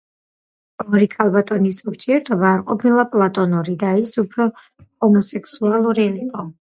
ორი 0.83 1.07
ქალბატონის 1.15 1.81
ურთიერთობა 1.91 2.49
არ 2.53 2.63
ყოფილა 2.71 3.05
პლატონური 3.11 3.75
და 3.85 3.93
ის 4.07 4.17
უფრო 4.25 4.49
ჰომოსექსუალური 4.55 6.09
იყო. 6.27 6.49